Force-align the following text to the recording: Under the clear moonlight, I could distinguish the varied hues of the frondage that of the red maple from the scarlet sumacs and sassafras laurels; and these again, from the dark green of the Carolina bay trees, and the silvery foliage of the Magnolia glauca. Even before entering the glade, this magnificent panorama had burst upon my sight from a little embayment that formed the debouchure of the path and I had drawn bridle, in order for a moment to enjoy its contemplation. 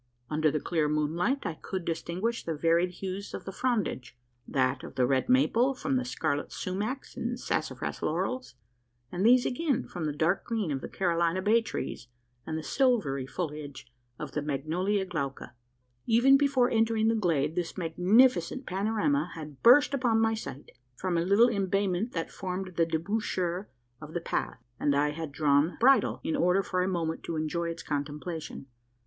Under 0.31 0.49
the 0.49 0.59
clear 0.59 0.89
moonlight, 0.89 1.45
I 1.45 1.53
could 1.61 1.85
distinguish 1.85 2.43
the 2.43 2.55
varied 2.55 2.89
hues 2.89 3.35
of 3.35 3.45
the 3.45 3.51
frondage 3.51 4.17
that 4.47 4.81
of 4.83 4.95
the 4.95 5.05
red 5.05 5.29
maple 5.29 5.75
from 5.75 5.95
the 5.95 6.05
scarlet 6.05 6.51
sumacs 6.51 7.15
and 7.15 7.39
sassafras 7.39 8.01
laurels; 8.01 8.55
and 9.11 9.23
these 9.23 9.45
again, 9.45 9.87
from 9.87 10.05
the 10.05 10.11
dark 10.11 10.43
green 10.45 10.71
of 10.71 10.81
the 10.81 10.89
Carolina 10.89 11.39
bay 11.39 11.61
trees, 11.61 12.07
and 12.47 12.57
the 12.57 12.63
silvery 12.63 13.27
foliage 13.27 13.91
of 14.17 14.31
the 14.31 14.41
Magnolia 14.41 15.05
glauca. 15.05 15.53
Even 16.07 16.35
before 16.35 16.71
entering 16.71 17.07
the 17.07 17.13
glade, 17.13 17.53
this 17.55 17.77
magnificent 17.77 18.65
panorama 18.65 19.29
had 19.35 19.61
burst 19.61 19.93
upon 19.93 20.19
my 20.19 20.33
sight 20.33 20.71
from 20.95 21.15
a 21.15 21.21
little 21.21 21.47
embayment 21.47 22.11
that 22.13 22.31
formed 22.31 22.75
the 22.75 22.87
debouchure 22.87 23.69
of 24.01 24.15
the 24.15 24.19
path 24.19 24.57
and 24.79 24.95
I 24.95 25.11
had 25.11 25.31
drawn 25.31 25.77
bridle, 25.79 26.19
in 26.23 26.35
order 26.35 26.63
for 26.63 26.81
a 26.81 26.87
moment 26.87 27.21
to 27.25 27.35
enjoy 27.35 27.69
its 27.69 27.83
contemplation. 27.83 28.65